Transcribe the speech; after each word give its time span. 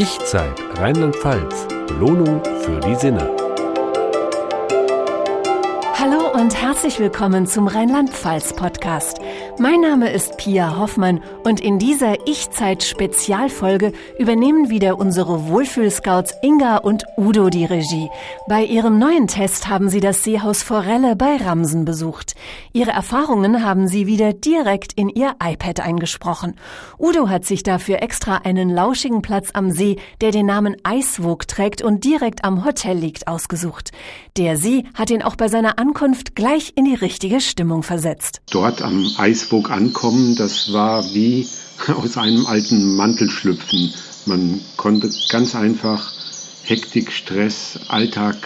Ich-Zeit 0.00 0.62
Rheinland-Pfalz. 0.78 1.66
Belohnung 1.88 2.40
für 2.44 2.78
die 2.78 2.94
Sinne. 2.94 3.37
Und 6.38 6.54
herzlich 6.54 7.00
willkommen 7.00 7.48
zum 7.48 7.66
Rheinland-Pfalz-Podcast. 7.66 9.18
Mein 9.58 9.80
Name 9.80 10.12
ist 10.12 10.36
Pia 10.36 10.76
Hoffmann 10.78 11.20
und 11.42 11.58
in 11.58 11.80
dieser 11.80 12.28
Ich-Zeit-Spezialfolge 12.28 13.92
übernehmen 14.20 14.70
wieder 14.70 14.98
unsere 14.98 15.48
Wohlfühlscouts 15.48 16.34
Inga 16.40 16.76
und 16.76 17.02
Udo 17.16 17.50
die 17.50 17.64
Regie. 17.64 18.08
Bei 18.46 18.62
ihrem 18.62 19.00
neuen 19.00 19.26
Test 19.26 19.68
haben 19.68 19.88
sie 19.88 19.98
das 19.98 20.22
Seehaus 20.22 20.62
Forelle 20.62 21.16
bei 21.16 21.38
Ramsen 21.38 21.84
besucht. 21.84 22.36
Ihre 22.72 22.92
Erfahrungen 22.92 23.64
haben 23.64 23.88
sie 23.88 24.06
wieder 24.06 24.32
direkt 24.32 24.92
in 24.92 25.08
ihr 25.08 25.34
iPad 25.42 25.80
eingesprochen. 25.80 26.54
Udo 27.00 27.28
hat 27.28 27.46
sich 27.46 27.64
dafür 27.64 28.00
extra 28.00 28.36
einen 28.44 28.70
lauschigen 28.70 29.22
Platz 29.22 29.48
am 29.54 29.72
See, 29.72 29.96
der 30.20 30.30
den 30.30 30.46
Namen 30.46 30.76
Eiswog 30.84 31.48
trägt 31.48 31.82
und 31.82 32.04
direkt 32.04 32.44
am 32.44 32.64
Hotel 32.64 32.96
liegt, 32.96 33.26
ausgesucht. 33.26 33.90
Der 34.36 34.56
See 34.56 34.84
hat 34.94 35.10
ihn 35.10 35.24
auch 35.24 35.34
bei 35.34 35.48
seiner 35.48 35.80
Ankunft 35.80 36.27
gleich 36.34 36.72
in 36.76 36.84
die 36.84 36.94
richtige 36.94 37.40
Stimmung 37.40 37.82
versetzt. 37.82 38.40
Dort 38.50 38.82
am 38.82 39.06
Eisburg 39.18 39.70
ankommen, 39.70 40.36
das 40.36 40.72
war 40.72 41.04
wie 41.14 41.46
aus 41.96 42.16
einem 42.16 42.46
alten 42.46 42.96
Mantel 42.96 43.30
schlüpfen. 43.30 43.92
Man 44.26 44.60
konnte 44.76 45.10
ganz 45.30 45.54
einfach 45.54 46.12
Hektik, 46.62 47.12
Stress, 47.12 47.78
Alltag 47.88 48.36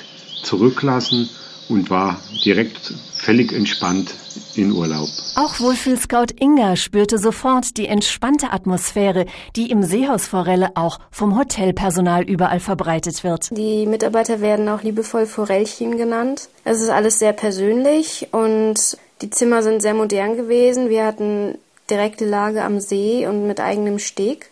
zurücklassen 0.42 1.28
und 1.68 1.90
war 1.90 2.20
direkt 2.44 2.94
völlig 3.14 3.52
entspannt 3.52 4.14
in 4.54 4.72
Urlaub. 4.72 5.08
Auch 5.36 5.60
Wohlfühlscout 5.60 6.34
Inga 6.38 6.76
spürte 6.76 7.18
sofort 7.18 7.76
die 7.76 7.86
entspannte 7.86 8.52
Atmosphäre, 8.52 9.26
die 9.56 9.70
im 9.70 9.82
Seehaus 9.82 10.26
Forelle 10.26 10.70
auch 10.76 10.98
vom 11.10 11.38
Hotelpersonal 11.38 12.24
überall 12.24 12.60
verbreitet 12.60 13.24
wird. 13.24 13.50
Die 13.56 13.86
Mitarbeiter 13.86 14.40
werden 14.40 14.68
auch 14.68 14.82
liebevoll 14.82 15.26
Forellchen 15.26 15.96
genannt. 15.96 16.48
Es 16.64 16.80
ist 16.80 16.90
alles 16.90 17.18
sehr 17.18 17.32
persönlich 17.32 18.28
und 18.32 18.98
die 19.22 19.30
Zimmer 19.30 19.62
sind 19.62 19.82
sehr 19.82 19.94
modern 19.94 20.36
gewesen. 20.36 20.88
Wir 20.88 21.06
hatten 21.06 21.56
direkte 21.88 22.24
Lage 22.24 22.64
am 22.64 22.80
See 22.80 23.26
und 23.26 23.46
mit 23.46 23.60
eigenem 23.60 23.98
Steg. 23.98 24.51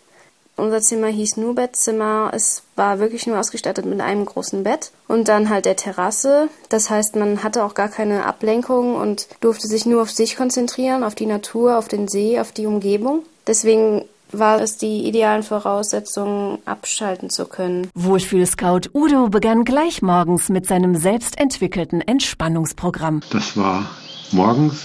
Unser 0.61 0.79
Zimmer 0.79 1.07
hieß 1.07 1.37
nur 1.37 1.55
Bettzimmer. 1.55 2.29
Es 2.35 2.61
war 2.75 2.99
wirklich 2.99 3.25
nur 3.25 3.39
ausgestattet 3.39 3.85
mit 3.85 3.99
einem 3.99 4.25
großen 4.25 4.61
Bett 4.61 4.91
und 5.07 5.27
dann 5.27 5.49
halt 5.49 5.65
der 5.65 5.75
Terrasse. 5.75 6.49
Das 6.69 6.91
heißt, 6.91 7.15
man 7.15 7.41
hatte 7.43 7.63
auch 7.63 7.73
gar 7.73 7.89
keine 7.89 8.27
Ablenkung 8.27 8.93
und 8.93 9.27
durfte 9.39 9.67
sich 9.67 9.87
nur 9.87 10.03
auf 10.03 10.11
sich 10.11 10.35
konzentrieren, 10.35 11.03
auf 11.03 11.15
die 11.15 11.25
Natur, 11.25 11.79
auf 11.79 11.87
den 11.87 12.07
See, 12.07 12.39
auf 12.39 12.51
die 12.51 12.67
Umgebung. 12.67 13.23
Deswegen 13.47 14.05
war 14.31 14.61
es 14.61 14.77
die 14.77 15.07
idealen 15.07 15.41
Voraussetzungen, 15.41 16.59
abschalten 16.65 17.31
zu 17.31 17.45
können. 17.45 17.89
Wohlfühlscout 17.95 18.81
Udo 18.93 19.29
begann 19.29 19.63
gleich 19.63 20.03
morgens 20.03 20.49
mit 20.49 20.67
seinem 20.67 20.95
selbst 20.95 21.39
entwickelten 21.39 22.01
Entspannungsprogramm. 22.01 23.21
Das 23.31 23.57
war 23.57 23.89
morgens, 24.31 24.75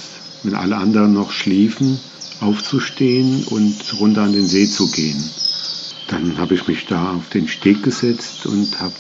wenn 0.43 0.55
alle 0.55 0.79
anderen 0.79 1.13
noch 1.13 1.33
schliefen, 1.33 2.01
aufzustehen 2.41 3.45
und 3.51 4.01
runter 4.01 4.23
an 4.23 4.33
den 4.33 4.47
See 4.47 4.67
zu 4.67 4.91
gehen. 4.91 5.23
Dann 6.09 6.39
habe 6.39 6.55
ich 6.55 6.67
mich 6.67 6.87
da 6.87 7.15
auf 7.15 7.29
den 7.29 7.49
Steg 7.49 7.83
gesetzt 7.83 8.47
und 8.47 8.81
habe 8.81 8.95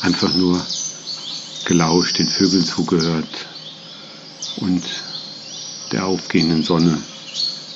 einfach 0.00 0.34
nur 0.34 0.60
gelauscht, 1.64 2.18
den 2.18 2.28
Vögeln 2.28 2.64
zugehört 2.64 3.46
und 4.56 4.82
der 5.92 6.06
aufgehenden 6.06 6.62
Sonne 6.62 7.02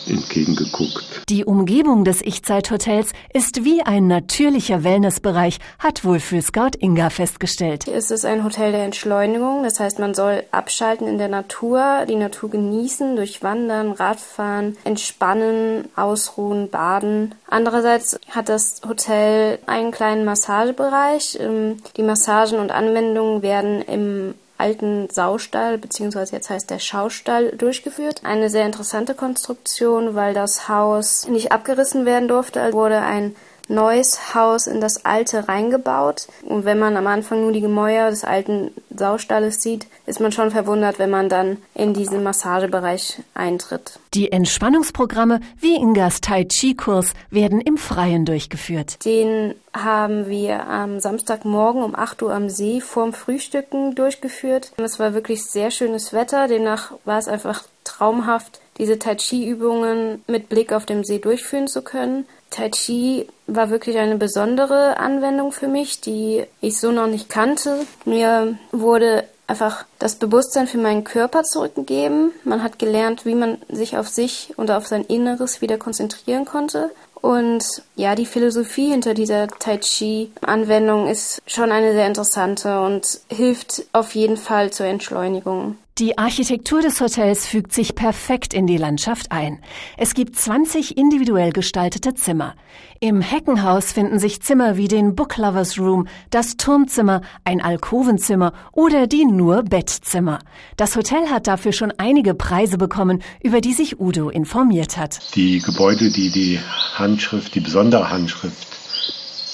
entgegengeguckt. 0.08 1.22
Die 1.28 1.45
Umgebung 1.45 2.05
des 2.05 2.20
Ich-Zeit-Hotels 2.22 3.12
ist 3.33 3.64
wie 3.64 3.83
ein 3.83 4.06
natürlicher 4.06 4.84
Wellnessbereich, 4.84 5.59
hat 5.78 6.05
Wohlfühlscout 6.05 6.77
Inga 6.78 7.11
festgestellt. 7.11 7.86
Es 7.89 8.11
ist 8.11 8.25
ein 8.25 8.44
Hotel 8.44 8.72
der 8.72 8.84
Entschleunigung, 8.84 9.62
das 9.62 9.81
heißt, 9.81 9.99
man 9.99 10.15
soll 10.15 10.44
abschalten 10.50 11.06
in 11.06 11.19
der 11.19 11.28
Natur, 11.28 12.06
die 12.09 12.16
Natur 12.16 12.50
genießen, 12.50 13.16
durch 13.16 13.43
Wandern, 13.43 13.93
Radfahren, 13.93 14.77
entspannen, 14.84 15.88
ausruhen, 15.97 16.69
baden. 16.71 17.34
Andererseits 17.48 18.19
hat 18.31 18.48
das 18.48 18.81
Hotel 18.87 19.59
einen 19.66 19.91
kleinen 19.91 20.25
Massagebereich. 20.25 21.38
Ähm, 21.41 21.78
die 21.97 22.03
Massagen 22.03 22.59
und 22.59 22.71
Anwendungen 22.71 23.43
werden 23.43 23.82
im 23.82 24.34
alten 24.62 25.11
Saustall, 25.11 25.77
beziehungsweise 25.77 26.37
jetzt 26.37 26.49
heißt 26.49 26.71
der 26.71 26.78
Schaustall, 26.78 27.50
durchgeführt. 27.50 28.23
Eine 28.25 28.49
sehr 28.49 28.65
interessante 28.65 29.15
Konstruktion, 29.15 30.15
weil 30.15 30.34
das 30.34 30.69
Haus 30.69 31.27
nicht 31.28 31.50
abgerissen 31.50 32.06
werden 32.06 32.28
durfte. 32.28 32.62
Also 32.62 32.78
wurde 32.78 33.01
ein 33.03 33.34
neues 33.69 34.34
Haus 34.34 34.67
in 34.67 34.81
das 34.81 35.05
alte 35.05 35.49
reingebaut. 35.49 36.28
Und 36.43 36.65
wenn 36.65 36.78
man 36.78 36.97
am 36.97 37.06
Anfang 37.06 37.43
nur 37.43 37.53
die 37.53 37.61
Gemäuer 37.61 38.11
des 38.11 38.25
alten 38.25 38.71
Saustalles 38.95 39.62
sieht, 39.62 39.87
ist 40.06 40.21
man 40.21 40.33
schon 40.33 40.50
verwundert, 40.50 40.99
wenn 40.99 41.11
man 41.11 41.28
dann 41.28 41.59
in 41.75 41.95
diesen 41.95 42.22
Massagebereich 42.22 43.21
eintritt. 43.34 43.99
Die 44.15 44.31
Entspannungsprogramme 44.31 45.41
wie 45.59 45.77
Ingas 45.77 46.21
Tai 46.21 46.45
Chi-Kurs 46.45 47.12
werden 47.31 47.61
im 47.61 47.77
Freien 47.78 48.25
durchgeführt. 48.25 49.05
Den 49.05 49.55
haben 49.72 50.28
wir 50.28 50.67
am 50.67 51.01
Samstagmorgen 51.01 51.83
um 51.83 51.95
8 51.95 52.22
Uhr 52.22 52.34
am 52.34 52.51
See 52.51 52.81
vorm 52.81 53.12
Frühstücken 53.12 53.95
durchgeführt. 53.95 54.72
Es 54.77 54.99
war 54.99 55.15
wirklich 55.15 55.45
sehr 55.45 55.71
schönes 55.71 56.12
Wetter, 56.12 56.47
demnach 56.47 56.93
war 57.05 57.19
es 57.19 57.28
einfach 57.28 57.65
traumhaft, 57.84 58.61
diese 58.78 58.99
Tai 58.99 59.15
Chi-Übungen 59.15 60.22
mit 60.27 60.49
Blick 60.49 60.72
auf 60.72 60.87
dem 60.87 61.05
See 61.05 61.19
durchführen 61.19 61.69
zu 61.69 61.83
können. 61.83 62.27
Tai 62.53 62.69
Chi 62.69 63.27
war 63.47 63.71
wirklich 63.71 63.99
eine 63.99 64.17
besondere 64.17 64.99
Anwendung 64.99 65.53
für 65.53 65.69
mich, 65.69 66.01
die 66.01 66.45
ich 66.61 66.79
so 66.79 66.93
noch 66.93 67.09
nicht 67.09 67.29
kannte. 67.29 67.81
Mir 68.05 68.59
wurde 68.71 69.25
einfach 69.47 69.85
das 69.99 70.17
Bewusstsein 70.17 70.67
für 70.67 70.79
meinen 70.79 71.03
Körper 71.03 71.43
zurückgegeben. 71.43 72.31
Man 72.45 72.63
hat 72.63 72.79
gelernt, 72.79 73.27
wie 73.27 73.35
man 73.35 73.59
sich 73.69 73.97
auf 73.97 74.09
sich 74.09 74.53
und 74.57 74.71
auf 74.71 74.87
sein 74.87 75.05
Inneres 75.05 75.61
wieder 75.61 75.79
konzentrieren 75.79 76.45
konnte. 76.45 76.91
Und 77.21 77.65
ja, 77.97 78.15
die 78.15 78.27
Philosophie 78.27 78.91
hinter 78.91 79.15
dieser 79.15 79.49
Tai 79.49 79.79
Chi-Anwendung 79.79 81.07
ist 81.07 81.41
schon 81.47 81.73
eine 81.73 81.93
sehr 81.93 82.07
interessante 82.07 82.81
und 82.81 83.21
hilft 83.29 83.84
auf 83.93 84.15
jeden 84.15 84.37
Fall 84.37 84.73
zur 84.73 84.87
Entschleunigung. 84.87 85.79
Die 85.98 86.16
Architektur 86.16 86.80
des 86.80 87.03
Hotels 87.03 87.47
fügt 87.47 87.70
sich 87.75 87.94
perfekt 87.94 88.54
in 88.54 88.66
die 88.66 88.78
Landschaft 88.78 89.30
ein. 89.30 89.58
Es 89.98 90.14
gibt 90.14 90.36
20 90.36 90.97
individuell 90.97 91.53
gestaltete 91.53 92.14
Zimmer. 92.14 92.54
Im 92.98 93.20
Heckenhaus 93.20 93.92
finden 93.92 94.19
sich 94.19 94.41
Zimmer 94.41 94.78
wie 94.78 94.88
den 94.88 95.14
Book 95.14 95.36
Lovers 95.36 95.78
Room, 95.78 96.08
das 96.30 96.56
Turmzimmer, 96.56 97.20
ein 97.44 97.60
Alkovenzimmer 97.60 98.54
oder 98.72 99.06
die 99.06 99.26
nur 99.26 99.64
Bettzimmer. 99.64 100.38
Das 100.78 100.97
Hotel 100.97 101.28
hat 101.28 101.47
dafür 101.47 101.72
schon 101.72 101.92
einige 101.98 102.32
Preise 102.32 102.78
bekommen, 102.78 103.22
über 103.42 103.60
die 103.60 103.74
sich 103.74 104.00
Udo 104.00 104.30
informiert 104.30 104.97
hat. 104.97 105.19
Die 105.34 105.60
Gebäude, 105.60 106.10
die 106.10 106.30
die 106.30 106.59
Handschrift, 106.94 107.54
die 107.54 107.60
besondere 107.60 108.09
Handschrift 108.09 108.66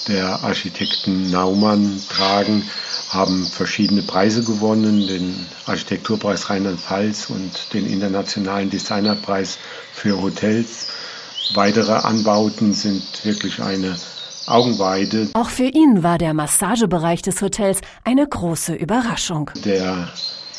der 0.07 0.45
Architekten 0.45 1.33
Naumann 1.33 2.01
tragen, 2.09 2.63
haben 3.09 3.47
verschiedene 3.47 4.03
Preise 4.03 4.43
gewonnen, 4.43 5.07
den 5.07 5.47
Architekturpreis 5.67 6.51
Rheinland-Pfalz 6.51 7.31
und 7.31 7.73
den 7.73 7.87
Internationalen 7.87 8.71
Designerpreis 8.71 9.59
für 9.93 10.21
Hotels. 10.21 10.89
Weitere 11.55 11.93
Anbauten 11.93 12.75
sind 12.75 13.25
wirklich 13.25 13.63
eine 13.63 13.97
Augenweide. 14.47 15.29
Auch 15.35 15.49
für 15.49 15.65
ihn 15.69 16.03
war 16.03 16.19
der 16.19 16.35
Massagebereich 16.35 17.23
des 17.23 17.41
Hotels 17.41 17.81
eine 18.05 18.27
große 18.27 18.75
Überraschung. 18.75 19.51
Der 19.65 20.09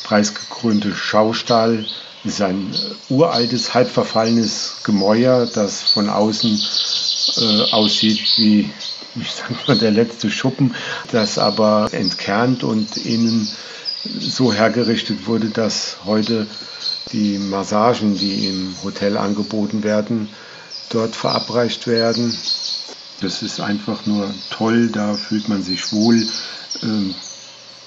preisgekrönte 0.04 0.92
Schaustall 0.92 1.86
ist 2.24 2.40
ein 2.42 2.74
uraltes, 3.08 3.74
halb 3.74 3.88
verfallenes 3.88 4.80
Gemäuer, 4.84 5.46
das 5.46 5.82
von 5.82 6.08
außen 6.08 6.60
äh, 7.36 7.72
aussieht 7.72 8.20
wie 8.36 8.70
ich 9.20 9.32
sag 9.32 9.66
mal, 9.66 9.76
der 9.76 9.90
letzte 9.90 10.30
Schuppen, 10.30 10.74
das 11.10 11.38
aber 11.38 11.88
entkernt 11.92 12.64
und 12.64 12.96
innen 12.96 13.48
so 14.04 14.52
hergerichtet 14.52 15.26
wurde, 15.26 15.48
dass 15.48 15.98
heute 16.04 16.46
die 17.12 17.38
Massagen, 17.38 18.14
die 18.16 18.46
im 18.46 18.74
Hotel 18.82 19.16
angeboten 19.16 19.82
werden, 19.82 20.28
dort 20.90 21.16
verabreicht 21.16 21.86
werden. 21.86 22.32
Das 23.20 23.42
ist 23.42 23.60
einfach 23.60 24.06
nur 24.06 24.32
toll, 24.48 24.88
da 24.88 25.14
fühlt 25.14 25.48
man 25.48 25.62
sich 25.62 25.92
wohl. 25.92 26.26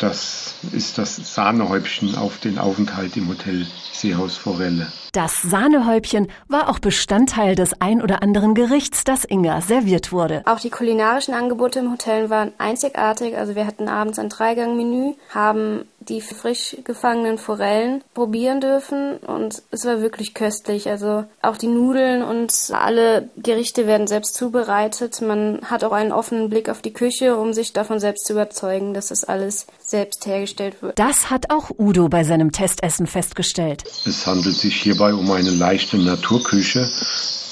Das 0.03 0.55
ist 0.73 0.97
das 0.97 1.33
Sahnehäubchen 1.33 2.17
auf 2.17 2.37
den 2.37 2.59
Aufenthalt 2.59 3.15
im 3.15 3.29
Hotel 3.29 3.65
Seehaus 3.93 4.35
Forelle. 4.35 4.91
Das 5.13 5.41
Sahnehäubchen 5.41 6.27
war 6.49 6.67
auch 6.67 6.79
Bestandteil 6.79 7.55
des 7.55 7.79
ein 7.79 8.01
oder 8.01 8.21
anderen 8.21 8.53
Gerichts, 8.53 9.05
das 9.05 9.23
Inga 9.23 9.61
serviert 9.61 10.11
wurde. 10.11 10.41
Auch 10.45 10.59
die 10.59 10.71
kulinarischen 10.71 11.33
Angebote 11.33 11.79
im 11.79 11.89
Hotel 11.89 12.29
waren 12.29 12.51
einzigartig. 12.57 13.37
Also 13.37 13.55
wir 13.55 13.65
hatten 13.65 13.87
abends 13.87 14.19
ein 14.19 14.27
Dreigangmenü, 14.27 15.13
haben 15.29 15.85
die 16.09 16.21
frisch 16.21 16.77
gefangenen 16.83 17.37
Forellen 17.37 18.03
probieren 18.13 18.61
dürfen 18.61 19.17
und 19.17 19.61
es 19.71 19.85
war 19.85 20.01
wirklich 20.01 20.33
köstlich. 20.33 20.89
Also 20.89 21.25
auch 21.41 21.57
die 21.57 21.67
Nudeln 21.67 22.23
und 22.23 22.53
alle 22.71 23.29
Gerichte 23.37 23.87
werden 23.87 24.07
selbst 24.07 24.35
zubereitet. 24.35 25.21
Man 25.21 25.61
hat 25.63 25.83
auch 25.83 25.91
einen 25.91 26.11
offenen 26.11 26.49
Blick 26.49 26.69
auf 26.69 26.81
die 26.81 26.93
Küche, 26.93 27.37
um 27.37 27.53
sich 27.53 27.73
davon 27.73 27.99
selbst 27.99 28.25
zu 28.25 28.33
überzeugen, 28.33 28.93
dass 28.93 29.07
das 29.07 29.23
alles 29.23 29.67
selbst 29.79 30.25
hergestellt 30.25 30.81
wird. 30.81 30.97
Das 30.99 31.29
hat 31.29 31.49
auch 31.49 31.71
Udo 31.77 32.09
bei 32.09 32.23
seinem 32.23 32.51
Testessen 32.51 33.07
festgestellt. 33.07 33.83
Es 34.05 34.25
handelt 34.27 34.55
sich 34.55 34.81
hierbei 34.81 35.13
um 35.13 35.31
eine 35.31 35.51
leichte 35.51 35.97
Naturküche, 35.97 36.87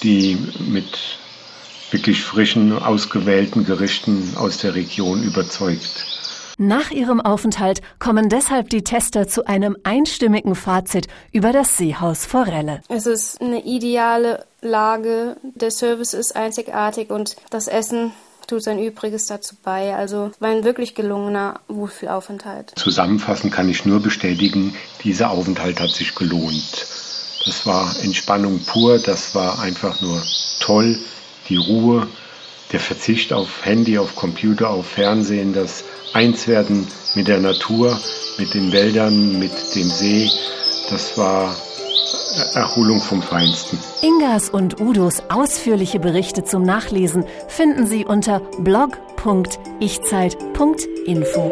die 0.04 0.38
mit 0.59 1.00
wirklich 1.92 2.24
frischen, 2.24 2.77
ausgewählten 2.77 3.65
Gerichten 3.65 4.33
aus 4.36 4.57
der 4.57 4.75
Region 4.75 5.24
überzeugt. 5.24 6.20
Nach 6.63 6.91
ihrem 6.91 7.19
Aufenthalt 7.19 7.81
kommen 7.97 8.29
deshalb 8.29 8.69
die 8.69 8.83
Tester 8.83 9.27
zu 9.27 9.47
einem 9.47 9.75
einstimmigen 9.81 10.53
Fazit 10.53 11.07
über 11.31 11.53
das 11.53 11.75
Seehaus 11.75 12.27
Forelle. 12.27 12.83
Es 12.87 13.07
ist 13.07 13.41
eine 13.41 13.65
ideale 13.65 14.45
Lage, 14.61 15.37
der 15.41 15.71
Service 15.71 16.13
ist 16.13 16.35
einzigartig 16.35 17.09
und 17.09 17.35
das 17.49 17.67
Essen 17.67 18.11
tut 18.45 18.61
sein 18.61 18.77
Übriges 18.77 19.25
dazu 19.25 19.55
bei. 19.63 19.95
Also 19.95 20.29
war 20.39 20.51
ein 20.51 20.63
wirklich 20.63 20.93
gelungener 20.93 21.61
Wohlfühlaufenthalt. 21.67 22.73
Zusammenfassend 22.75 23.51
kann 23.51 23.67
ich 23.67 23.85
nur 23.85 23.99
bestätigen, 23.99 24.75
dieser 25.03 25.31
Aufenthalt 25.31 25.79
hat 25.79 25.89
sich 25.89 26.13
gelohnt. 26.13 26.85
Das 27.43 27.65
war 27.65 27.91
Entspannung 28.03 28.59
pur, 28.67 28.99
das 28.99 29.33
war 29.33 29.59
einfach 29.61 29.99
nur 29.99 30.21
toll. 30.59 30.99
Die 31.49 31.57
Ruhe, 31.57 32.05
der 32.71 32.79
Verzicht 32.79 33.33
auf 33.33 33.65
Handy, 33.65 33.97
auf 33.97 34.15
Computer, 34.15 34.69
auf 34.69 34.85
Fernsehen, 34.85 35.53
das 35.53 35.83
Einswerden 36.13 36.87
mit 37.15 37.27
der 37.27 37.39
Natur, 37.39 37.99
mit 38.37 38.53
den 38.53 38.71
Wäldern, 38.71 39.39
mit 39.39 39.51
dem 39.75 39.87
See, 39.87 40.29
das 40.89 41.17
war 41.17 41.53
Erholung 42.55 42.99
vom 42.99 43.21
Feinsten. 43.21 43.77
Ingas 44.01 44.49
und 44.49 44.81
Udos 44.81 45.21
ausführliche 45.29 45.99
Berichte 45.99 46.43
zum 46.43 46.63
Nachlesen 46.63 47.25
finden 47.47 47.85
Sie 47.85 48.03
unter 48.05 48.39
blog.ichzeit.info. 48.59 51.51